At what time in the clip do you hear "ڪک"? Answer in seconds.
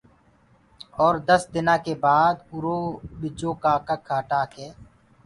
3.87-4.01